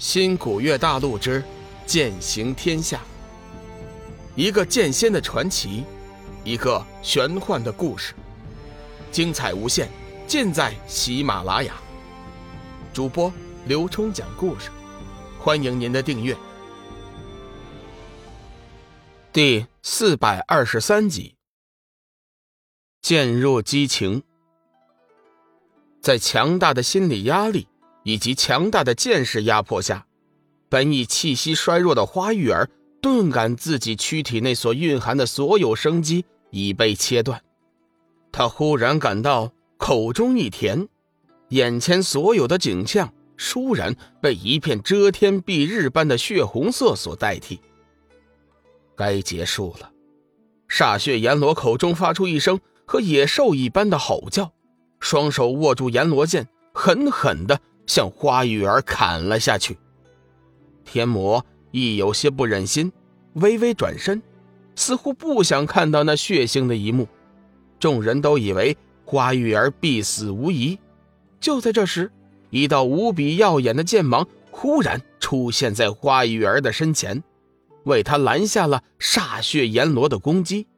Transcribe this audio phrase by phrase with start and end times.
[0.00, 1.44] 新古月大陆之
[1.84, 3.02] 剑行天下，
[4.34, 5.84] 一个剑仙的传奇，
[6.42, 8.14] 一个玄幻的故事，
[9.12, 9.90] 精彩无限，
[10.26, 11.74] 尽在喜马拉雅。
[12.94, 13.30] 主播
[13.66, 14.70] 刘冲讲故事，
[15.38, 16.34] 欢迎您的订阅。
[19.34, 21.34] 第四百二十三集，
[23.02, 24.22] 渐入激情，
[26.00, 27.68] 在强大的心理压力。
[28.02, 30.06] 以及强大的剑势压迫下，
[30.68, 32.68] 本已气息衰弱的花玉儿
[33.00, 37.42] 顿感自己躯体内所蕴含的所有生机已被切断。
[38.32, 40.88] 他忽然感到口中一甜，
[41.48, 47.60] 眼前所有的景象倏然被一片遮天蔽日般的血红色所代替。
[48.96, 49.90] 该结束了。
[50.68, 54.52] 煞血阎罗口中发出一声和野兽一般的吼叫，
[55.00, 57.60] 双手握住阎罗剑，狠狠的。
[57.90, 59.76] 向花玉儿砍了下去，
[60.84, 62.92] 天魔亦有些不忍心，
[63.32, 64.22] 微微转身，
[64.76, 67.08] 似乎不想看到那血腥的一幕。
[67.80, 70.78] 众人都以为花玉儿必死无疑。
[71.40, 72.12] 就在这时，
[72.50, 77.20] 一道无比耀眼的剑芒忽然出现在花玉儿的身前，
[77.82, 80.68] 为他拦下了煞血阎罗的攻击。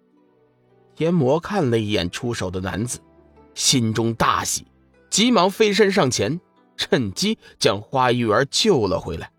[0.96, 3.00] 天魔看了一眼出手的男子，
[3.54, 4.66] 心中大喜，
[5.10, 6.40] 急忙飞身上前。
[6.76, 9.30] 趁机将花玉儿救了回来。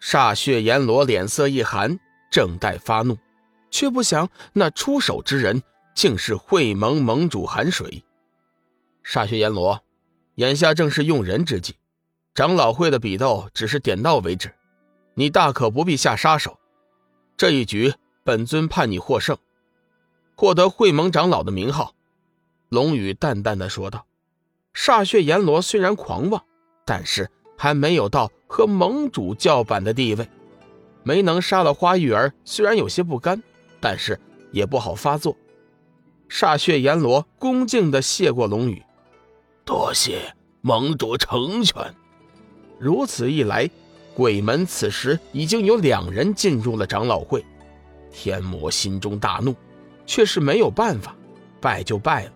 [0.00, 1.98] 煞血阎罗脸色一寒，
[2.30, 3.18] 正待发怒，
[3.70, 5.62] 却不想那出手之人
[5.94, 8.04] 竟是会盟盟主寒水。
[9.04, 9.82] 煞血阎罗，
[10.36, 11.74] 眼下正是用人之际，
[12.34, 14.54] 长老会的比斗只是点到为止，
[15.14, 16.58] 你大可不必下杀手。
[17.36, 19.36] 这一局，本尊判你获胜，
[20.36, 21.94] 获得会盟长老的名号。”
[22.68, 24.07] 龙宇淡淡的说道。
[24.78, 26.40] 煞血阎罗虽然狂妄，
[26.86, 30.28] 但是还没有到和盟主叫板的地位。
[31.02, 33.42] 没能杀了花玉儿，虽然有些不甘，
[33.80, 34.18] 但是
[34.52, 35.36] 也不好发作。
[36.28, 38.80] 煞血阎罗恭敬地谢过龙宇，
[39.64, 41.92] 多谢盟主成全。
[42.78, 43.68] 如此一来，
[44.14, 47.44] 鬼门此时已经有两人进入了长老会。
[48.12, 49.56] 天魔心中大怒，
[50.06, 51.16] 却是没有办法，
[51.60, 52.32] 败就败了，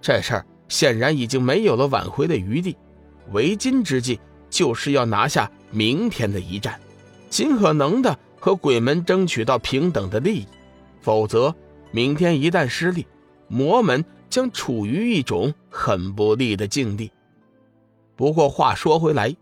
[0.00, 0.46] 这事儿。
[0.70, 2.74] 显然已经没有了挽回的余地，
[3.32, 6.80] 为今之计就是要拿下明天的一战，
[7.28, 10.46] 尽可能的和鬼门争取到平等的利益，
[11.02, 11.54] 否则
[11.90, 13.06] 明天一旦失利，
[13.48, 17.10] 魔门将处于一种很不利的境地。
[18.16, 19.34] 不过话说回来，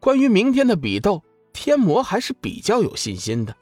[0.00, 1.22] 关于明天的比斗，
[1.52, 3.56] 天魔还是比较有信心的。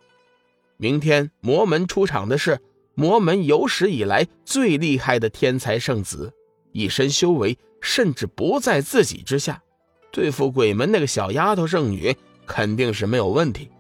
[0.79, 2.59] 明天魔门出场的是
[2.95, 6.33] 魔门有史以来最厉害的天才圣子。
[6.73, 9.63] 一身修为甚至不在自己之下，
[10.11, 12.17] 对付鬼门那个小丫头圣女
[12.47, 13.71] 肯定是没有问题。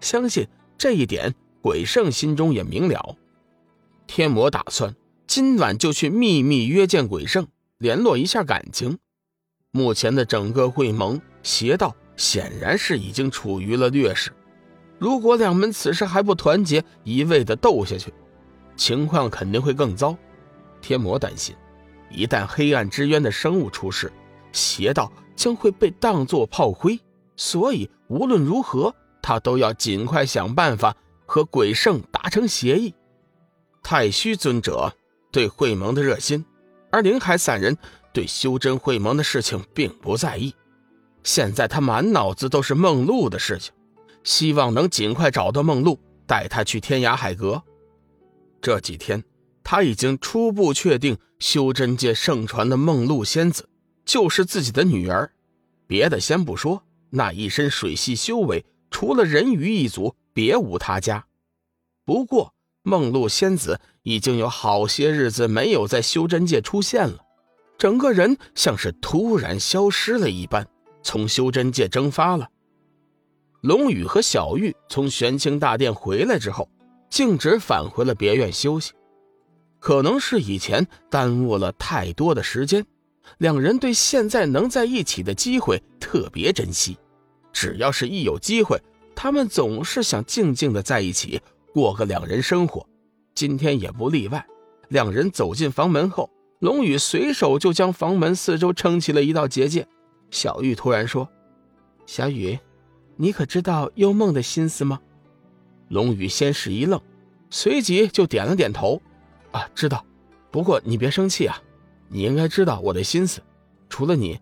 [0.00, 0.46] 相信
[0.76, 3.16] 这一点，鬼圣心中也明了。
[4.06, 4.94] 天魔打算
[5.26, 7.46] 今晚就去秘密约见鬼圣，
[7.78, 8.98] 联络一下感情。
[9.70, 14.30] 目前的整个会盟邪道显然是已经处于了劣势，
[14.98, 18.12] 如果两门此时还不团结，一味的斗下去，
[18.76, 20.16] 情况肯定会更糟。
[20.80, 21.56] 天魔担心。
[22.14, 24.12] 一旦黑暗之渊的生物出世，
[24.52, 26.98] 邪道将会被当作炮灰。
[27.36, 32.94] 所以无论如何，他都要尽快想办法和鬼圣达成协议。
[33.82, 34.94] 太虚尊者
[35.32, 36.44] 对会盟的热心，
[36.90, 37.76] 而灵海散人
[38.12, 40.54] 对修真会盟的事情并不在意。
[41.24, 43.74] 现在他满脑子都是梦露的事情，
[44.22, 47.62] 希望能尽快找到梦露，带他去天涯海阁。
[48.62, 49.22] 这几天。
[49.64, 53.68] 他已经初步确定，修真界盛传的梦露仙子
[54.04, 55.32] 就是自己的女儿。
[55.86, 61.24] 别的先不说，那一身水系修为，除了人鱼一族，别无他家。
[62.04, 67.24] 不过，梦露仙子已经有好些日子没有在修真界出现了，
[67.78, 70.68] 整个人像是突然消失了一般，
[71.02, 72.50] 从修真界蒸发了。
[73.62, 76.68] 龙宇和小玉从玄清大殿回来之后，
[77.08, 78.92] 径直返回了别院休息。
[79.84, 82.86] 可能是以前耽误了太多的时间，
[83.36, 86.96] 两人对现在能在一起的机会特别珍惜。
[87.52, 88.80] 只要是一有机会，
[89.14, 91.38] 他们总是想静静的在一起
[91.74, 92.88] 过个两人生活。
[93.34, 94.46] 今天也不例外。
[94.88, 96.30] 两人走进房门后，
[96.60, 99.86] 龙宇随手就将房门四周撑起了一道结界。
[100.30, 101.28] 小玉突然说
[102.08, 102.58] ：“小雨，
[103.18, 104.98] 你可知道幽梦的心思吗？”
[105.88, 106.98] 龙宇先是一愣，
[107.50, 109.02] 随即就点了点头。
[109.54, 110.04] 啊，知道，
[110.50, 111.62] 不过你别生气啊，
[112.08, 113.40] 你应该知道我的心思，
[113.88, 114.40] 除了你，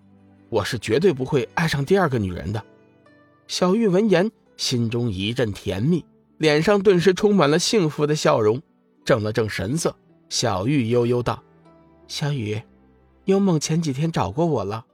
[0.49, 2.64] 我是绝对不会爱上第二个女人的。
[3.47, 6.03] 小玉闻言，心中一阵甜蜜，
[6.38, 8.62] 脸上顿时充满了幸福的笑容，
[9.05, 9.94] 正了正神色。
[10.31, 11.43] 小玉悠悠道
[12.09, 12.62] ：“小雨，
[13.26, 14.87] 幽梦前几天找过我了。”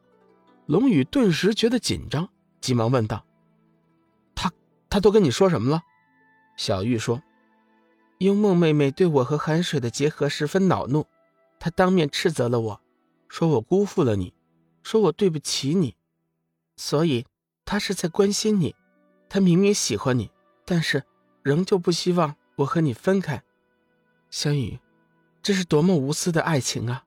[0.67, 2.29] 龙宇顿时觉得紧张，
[2.61, 3.25] 急忙问道
[4.35, 4.51] ：“他
[4.91, 5.81] 他都跟你说什么了？”
[6.59, 7.23] 小玉说
[8.19, 11.07] ：“幽梦妹妹对我和寒水的结合十分恼怒，
[11.59, 12.81] 她当面斥责了我，
[13.29, 14.35] 说我辜负了你，
[14.83, 15.97] 说我对不起你，
[16.77, 17.27] 所以
[17.65, 18.75] 她是在关心你。
[19.29, 20.31] 她明明喜欢你，
[20.65, 21.05] 但是
[21.43, 23.43] 仍旧不希望我和你分开。
[24.31, 24.79] 小雨。”
[25.41, 27.05] 这是多么无私的爱情啊！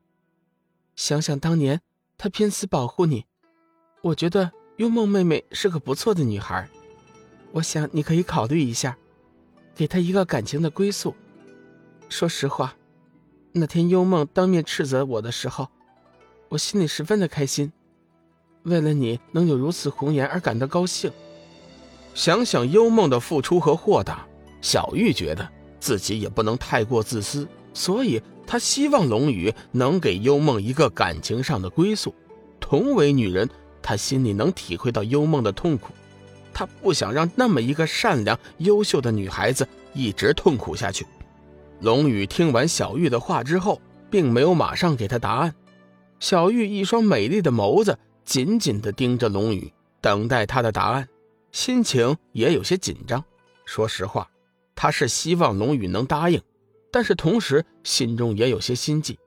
[0.95, 1.81] 想想当年
[2.17, 3.25] 他拼死保护你，
[4.01, 6.67] 我觉得幽梦妹妹是个不错的女孩。
[7.51, 8.97] 我想你可以考虑一下，
[9.81, 11.15] 给他一个感情的归宿。
[12.07, 12.75] 说实话，
[13.51, 15.69] 那天幽梦当面斥责我的时候，
[16.49, 17.73] 我心里十分的开心，
[18.61, 21.11] 为了你能有如此红颜而感到高兴。
[22.13, 24.27] 想想幽梦的付出和豁达，
[24.61, 25.49] 小玉觉得
[25.79, 27.47] 自己也不能太过自私。
[27.73, 32.13] 所以，她希望龙宇能给幽梦一个感情上的归宿。
[32.59, 33.49] 同为女人，
[33.81, 35.91] 她心里能体会到幽梦的痛苦。
[36.61, 41.07] 他不想让那么一个善良、优秀的女孩子一直痛苦下去。
[41.79, 43.81] 龙宇听完小玉的话之后，
[44.11, 45.55] 并没有马上给他答案。
[46.19, 51.09] 小玉一双美丽的眸子紧紧地盯着龙宇，等待他的答案，
[51.51, 53.25] 心情也有些紧张。
[53.65, 54.29] 说实话，
[54.75, 56.39] 他是希望龙宇能答应。
[56.91, 59.17] 但是同时心中也有些心悸，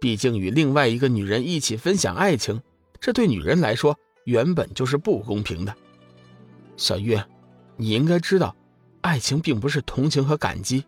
[0.00, 2.60] 毕竟与另外一个女人一起分享爱情，
[2.98, 5.72] 这对女人来说原本就是不公平的。
[6.76, 7.18] 小玉，
[7.76, 8.54] 你应该知道，
[9.00, 10.84] 爱情并不是同情和感激。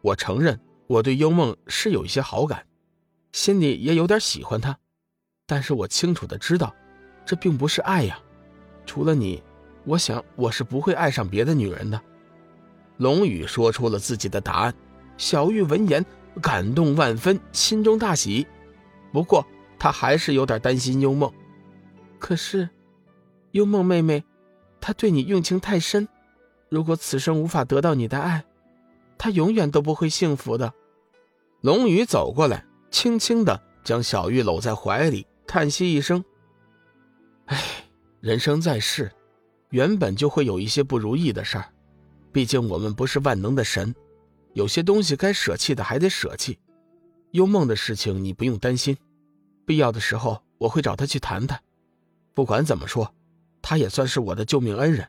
[0.00, 2.64] 我承认我对幽梦是有一些好感，
[3.32, 4.76] 心里也有点喜欢她，
[5.46, 6.74] 但是我清楚的知道，
[7.26, 8.18] 这并不是爱呀。
[8.86, 9.42] 除了你，
[9.84, 12.00] 我想我是不会爱上别的女人的。
[12.96, 14.74] 龙宇说出了自己的答案。
[15.16, 16.04] 小玉闻言，
[16.40, 18.46] 感动万分，心中大喜。
[19.12, 19.44] 不过，
[19.78, 21.32] 她还是有点担心幽梦。
[22.20, 22.68] 可是，
[23.50, 24.24] 幽梦妹妹，
[24.80, 26.08] 他对你用情太深，
[26.68, 28.44] 如果此生无法得到你的爱，
[29.16, 30.72] 他永远都不会幸福的。
[31.60, 36.24] 龙宇走过来，轻轻的将小玉搂在怀里，叹息一声
[37.46, 37.62] ：“唉，
[38.20, 39.10] 人生在世，
[39.70, 41.72] 原本就会有一些不如意的事儿，
[42.32, 43.94] 毕竟我们不是万能的神。”
[44.54, 46.58] 有些东西该舍弃的还得舍弃，
[47.30, 48.96] 幽梦的事情你不用担心，
[49.64, 51.60] 必要的时候我会找他去谈谈。
[52.34, 53.14] 不管怎么说，
[53.62, 55.08] 他也算是我的救命恩人，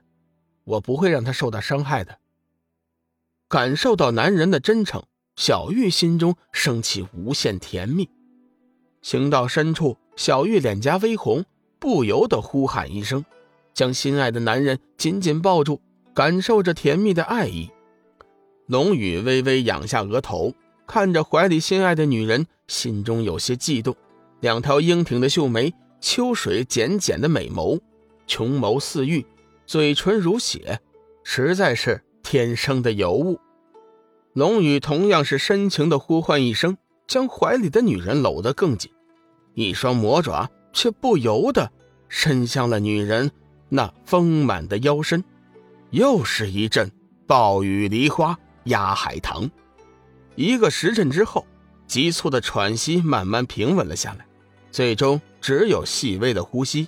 [0.64, 2.20] 我不会让他受到伤害的。
[3.48, 5.04] 感受到男人的真诚，
[5.36, 8.10] 小玉心中升起无限甜蜜。
[9.02, 11.46] 情到深处，小玉脸颊微红，
[11.80, 13.24] 不由得呼喊一声，
[13.74, 15.82] 将心爱的男人紧紧抱住，
[16.14, 17.72] 感受着甜蜜的爱意。
[18.68, 20.54] 龙宇微微仰下额头，
[20.86, 23.96] 看着怀里心爱的女人，心中有些悸动。
[24.42, 27.80] 两条英挺的秀眉，秋水浅浅的美眸，
[28.30, 29.26] 琼眸似玉，
[29.66, 30.80] 嘴唇如血，
[31.26, 33.38] 实在是天生的尤物。
[34.32, 36.78] 龙宇同样是深情的呼唤一声，
[37.08, 38.90] 将怀里的女人搂得更紧，
[39.56, 41.70] 一双魔爪却不由得
[42.08, 43.30] 伸向了女人
[43.68, 45.22] 那丰满的腰身。
[45.90, 46.90] 又是一阵
[47.28, 48.40] 暴雨梨花。
[48.66, 49.50] 压海棠，
[50.36, 51.48] 一个时辰之后，
[51.88, 54.28] 急促的喘息慢慢平稳了下来，
[54.70, 56.88] 最终只有细微的呼吸。